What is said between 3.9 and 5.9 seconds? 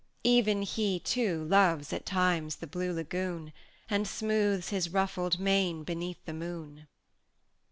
smooths his ruffled mane